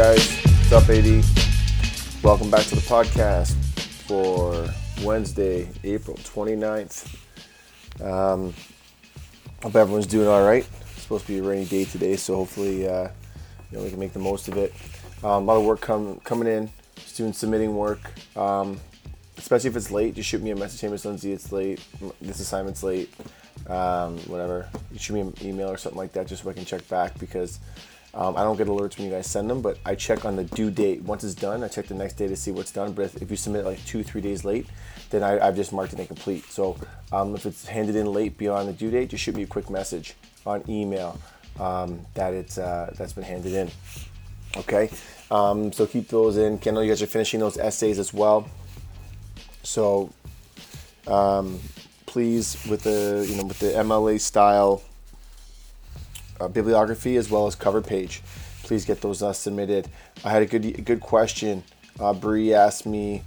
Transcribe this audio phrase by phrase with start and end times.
[0.00, 0.42] guys?
[0.44, 2.24] What's up, AD?
[2.24, 3.52] Welcome back to the podcast
[4.06, 4.66] for
[5.04, 7.14] Wednesday, April 29th.
[8.02, 8.54] Um,
[9.62, 10.66] hope everyone's doing all right.
[10.92, 13.08] It's supposed to be a rainy day today, so hopefully, uh,
[13.70, 14.72] you know, we can make the most of it.
[15.22, 18.00] Um, a lot of work come, coming in, students submitting work.
[18.38, 18.80] Um,
[19.36, 20.90] especially if it's late, just shoot me a message.
[20.90, 21.78] Miss Lindsay, it's late.
[22.22, 23.12] This assignment's late.
[23.66, 24.66] Um, whatever.
[24.92, 27.18] You shoot me an email or something like that, just so I can check back
[27.18, 27.60] because
[28.12, 30.44] um, I don't get alerts when you guys send them, but I check on the
[30.44, 31.02] due date.
[31.02, 32.92] Once it's done, I check the next day to see what's done.
[32.92, 34.66] But if, if you submit like two, three days late,
[35.10, 36.44] then I, have just marked it incomplete.
[36.46, 36.76] So
[37.12, 39.70] um, if it's handed in late beyond the due date, just shoot me a quick
[39.70, 41.20] message on email
[41.60, 43.70] um, that it's uh, that's been handed in.
[44.56, 44.90] Okay,
[45.30, 46.58] um, so keep those in.
[46.64, 48.48] Know you guys are finishing those essays as well.
[49.62, 50.10] So
[51.06, 51.60] um,
[52.06, 54.82] please, with the you know with the MLA style
[56.40, 58.22] uh, bibliography as well as cover page.
[58.62, 59.88] Please get those uh, submitted.
[60.24, 61.64] I had a good good question.
[61.98, 63.22] Uh, Bree asked me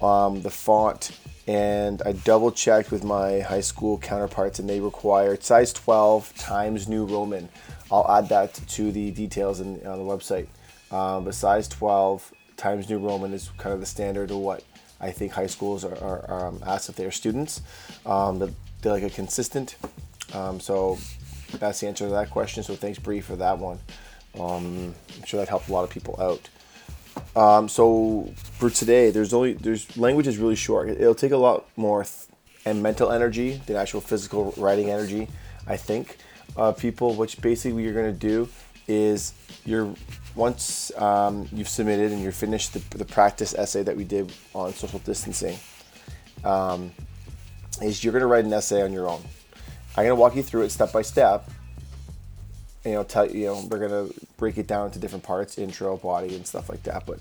[0.00, 5.40] um, the font, and I double checked with my high school counterparts, and they require
[5.40, 7.48] size 12 times New Roman.
[7.90, 10.46] I'll add that to the details in, on the website.
[10.90, 14.62] Um, but size 12 times New Roman is kind of the standard of what
[15.00, 17.62] I think high schools are, are, are um, asked of students.
[18.06, 18.38] Um,
[18.80, 19.76] they're like a consistent.
[20.32, 20.98] Um, so
[21.58, 22.62] that's the answer to that question.
[22.62, 23.78] So thanks, Bree, for that one.
[24.38, 26.48] Um, I'm sure that helped a lot of people out.
[27.36, 30.88] Um, so for today, there's only there's language is really short.
[30.88, 32.28] It'll take a lot more th-
[32.64, 35.28] and mental energy than actual physical writing energy.
[35.66, 36.18] I think
[36.56, 38.48] uh, people, which basically what you're gonna do
[38.88, 39.94] is you're
[40.34, 44.72] once um, you've submitted and you're finished the, the, practice essay that we did on
[44.72, 45.58] social distancing,
[46.44, 46.92] um,
[47.80, 49.22] is you're gonna write an essay on your own.
[49.96, 51.48] I'm gonna walk you through it step by step.
[52.84, 56.34] You know, tell you know we're gonna break it down into different parts, intro, body,
[56.34, 57.06] and stuff like that.
[57.06, 57.20] But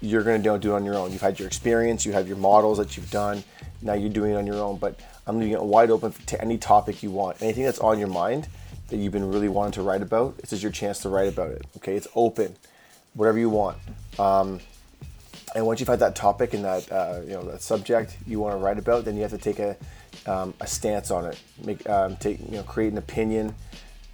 [0.00, 1.12] you're gonna don't do it on your own.
[1.12, 3.44] You've had your experience, you have your models that you've done.
[3.82, 4.78] Now you're doing it on your own.
[4.78, 8.08] But I'm leaving it wide open to any topic you want, anything that's on your
[8.08, 8.48] mind
[8.88, 10.38] that you've been really wanting to write about.
[10.38, 11.66] This is your chance to write about it.
[11.76, 12.54] Okay, it's open,
[13.14, 13.76] whatever you want.
[14.18, 14.60] Um,
[15.56, 18.52] and once you've had that topic and that uh, you know that subject you want
[18.52, 19.74] to write about, then you have to take a
[20.26, 21.40] um, a stance on it.
[21.64, 23.54] Make um, take you know create an opinion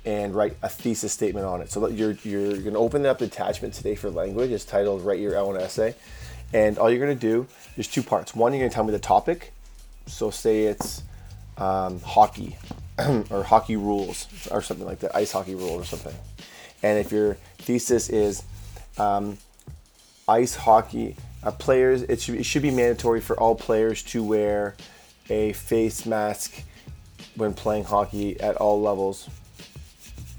[0.04, 1.68] and write a thesis statement on it.
[1.72, 4.52] So you're you're going to open up the attachment today for language.
[4.52, 5.96] It's titled "Write Your Own Essay,"
[6.52, 8.36] and all you're going to do there's two parts.
[8.36, 9.52] One, you're going to tell me the topic.
[10.06, 11.02] So say it's
[11.58, 12.56] um, hockey
[13.30, 16.14] or hockey rules or something like that, ice hockey rules or something.
[16.84, 18.44] And if your thesis is
[18.96, 19.38] um,
[20.28, 24.76] ice hockey uh, players, it should, it should be mandatory for all players to wear
[25.28, 26.62] a face mask
[27.36, 29.28] when playing hockey at all levels,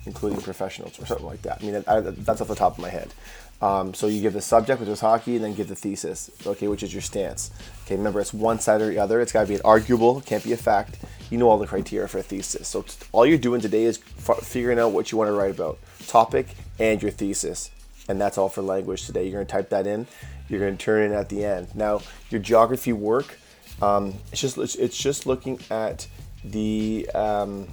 [0.06, 1.62] including professionals or something like that.
[1.62, 3.14] I mean, I, that's off the top of my head.
[3.62, 6.68] Um, so you give the subject, which is hockey, and then give the thesis, okay,
[6.68, 7.50] which is your stance.
[7.86, 9.22] Okay, remember it's one side or the other.
[9.22, 11.00] It's got to be an arguable, can't be a fact.
[11.30, 12.68] You know all the criteria for a thesis.
[12.68, 12.84] So
[13.14, 16.48] all you're doing today is f- figuring out what you want to write about, topic
[16.78, 17.72] and your thesis,
[18.08, 19.24] and that's all for language today.
[19.24, 20.08] You're going to type that in.
[20.50, 21.76] You're going to turn in at the end.
[21.76, 23.38] Now your geography work
[23.82, 26.08] um, it's just it's just looking at
[26.44, 27.68] the um,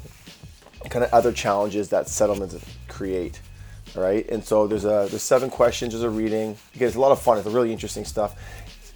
[0.89, 2.57] kind of other challenges that settlements
[2.89, 3.41] create.
[3.97, 5.93] All right, and so there's a there's seven questions.
[5.93, 6.57] There's a reading.
[6.75, 7.39] Again, it's a lot of fun.
[7.39, 8.37] It's really interesting stuff.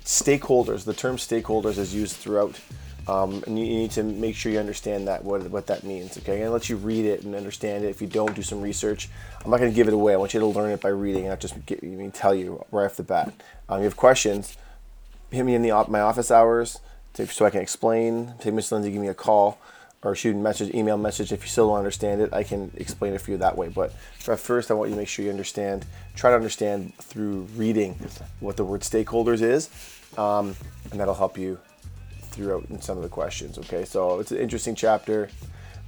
[0.05, 0.85] Stakeholders.
[0.85, 2.61] The term stakeholders is used throughout,
[3.07, 6.17] um, and you, you, need to make sure you understand that what what that means.
[6.19, 7.89] Okay, and let you read it and understand it.
[7.89, 9.09] If you don't, do some research.
[9.45, 10.15] I'm not going to give it away.
[10.15, 12.65] I want you to learn it by reading, not just get, I mean, tell you
[12.71, 13.33] right off the bat.
[13.69, 14.57] Um, you have questions.
[15.31, 16.81] Hit me in the my office hours
[17.15, 18.35] to, so I can explain.
[18.41, 19.59] Take Miss Lindsay, give me a call
[20.05, 21.33] or shoot a message, email message.
[21.33, 23.69] If you still don't understand it, I can explain it for you that way.
[23.69, 25.87] But first, I want you to make sure you understand.
[26.15, 27.95] Try to understand through reading
[28.41, 29.71] what the word stakeholders is,
[30.19, 30.55] um,
[30.91, 31.59] and that'll help you
[32.35, 33.59] throughout in some of the questions.
[33.59, 35.29] Okay, so it's an interesting chapter.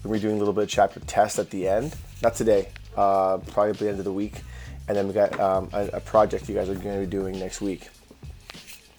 [0.05, 1.95] We're doing a little bit of chapter test at the end.
[2.23, 4.43] Not today, uh, probably the end of the week,
[4.89, 7.39] and then we got um, a, a, project you guys are going to be doing
[7.39, 7.89] next week.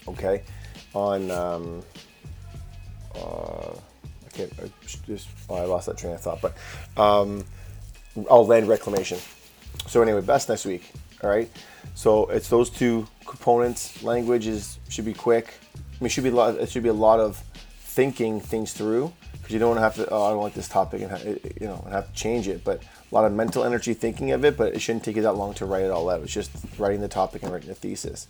[0.08, 0.44] Okay,
[0.94, 1.32] on.
[1.32, 1.84] Um,
[3.16, 4.70] uh, I can't I
[5.08, 6.56] just oh, I lost that train of thought, but
[7.02, 7.46] um,
[8.30, 9.18] oh, land reclamation.
[9.88, 10.92] So anyway, best next week.
[11.24, 11.50] All right.
[11.96, 14.04] So it's those two components.
[14.04, 15.54] Language is should be quick.
[16.00, 16.56] I mean, should be a lot.
[16.56, 17.38] It should be a lot of
[17.80, 20.10] thinking things through because you don't want to have to.
[20.14, 22.64] Oh, I don't like this topic and you know and have to change it.
[22.64, 24.58] But a lot of mental energy thinking of it.
[24.58, 26.22] But it shouldn't take you that long to write it all out.
[26.22, 28.28] It's just writing the topic and writing the thesis.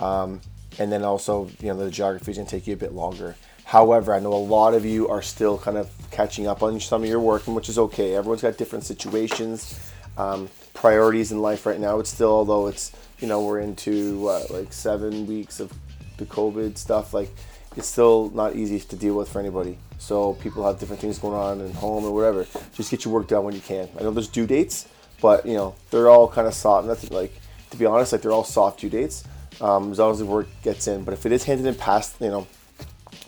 [0.00, 0.40] Um,
[0.78, 3.36] and then also, you know, the geography is going to take you a bit longer.
[3.64, 7.02] However, I know a lot of you are still kind of catching up on some
[7.04, 8.14] of your work, which is okay.
[8.16, 9.78] Everyone's got different situations.
[10.16, 11.98] um, priorities in life right now.
[11.98, 15.72] It's still, although it's you know we're into what, like seven weeks of
[16.16, 17.30] the COVID stuff, like
[17.76, 19.78] it's still not easy to deal with for anybody.
[19.98, 22.46] So people have different things going on in home or whatever.
[22.74, 23.88] Just get your work done when you can.
[23.98, 24.88] I know there's due dates,
[25.20, 26.86] but you know they're all kind of soft.
[26.86, 27.32] Nothing like
[27.70, 29.24] to be honest, like they're all soft due dates
[29.60, 31.04] um, as long as the work gets in.
[31.04, 32.46] But if it is handed in past, you know,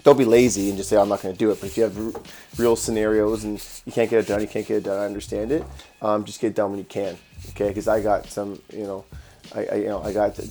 [0.02, 1.60] don't be lazy and just say I'm not going to do it.
[1.60, 2.22] But if you have r-
[2.56, 3.54] real scenarios and
[3.84, 5.00] you can't get it done, you can't get it done.
[5.00, 5.64] I understand it.
[6.00, 7.16] Um, just get it done when you can.
[7.50, 9.04] Okay, because I got some, you know,
[9.54, 10.50] I, I you know I got the,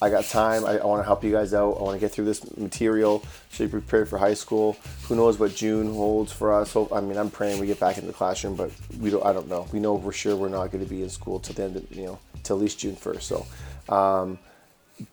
[0.00, 0.64] I got time.
[0.64, 1.76] I, I want to help you guys out.
[1.78, 4.76] I want to get through this material so you prepare for high school.
[5.04, 6.76] Who knows what June holds for us?
[6.76, 9.24] I mean, I'm praying we get back in the classroom, but we don't.
[9.24, 9.66] I don't know.
[9.72, 11.76] We know for sure we're not going to be in school till the end.
[11.76, 13.28] Of, you know, till at least June first.
[13.28, 13.46] So.
[13.88, 14.38] Um,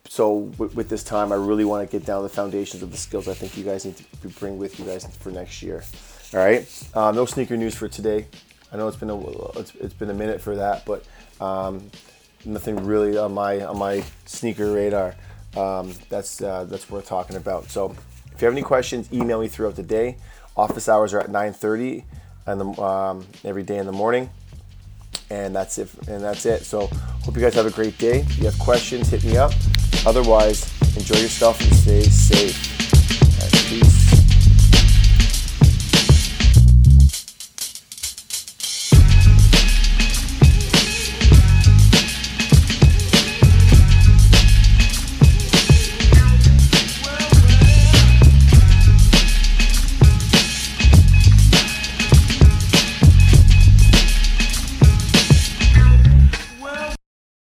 [0.08, 2.98] so with, with, this time, I really want to get down the foundations of the
[2.98, 5.84] skills I think you guys need to bring with you guys for next year.
[6.34, 8.26] All right, um, no sneaker news for today.
[8.74, 11.06] I know it's been a it's, it's been a minute for that, but
[11.40, 11.92] um,
[12.46, 15.16] nothing really on my on my sneaker radar.
[15.56, 17.70] Um, that's uh, that's worth talking about.
[17.70, 17.96] So
[18.34, 20.18] if you have any questions, email me throughout the day.
[20.58, 22.04] Office hours are at 9:30
[22.46, 24.30] and um, every day in the morning.
[25.30, 25.90] And that's it.
[26.08, 26.66] And that's it.
[26.66, 26.88] So
[27.24, 28.20] hope you guys have a great day.
[28.20, 29.52] If you have questions, hit me up.
[30.06, 32.75] Otherwise, enjoy yourself and stay safe.